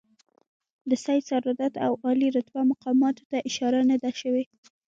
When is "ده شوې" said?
4.03-4.43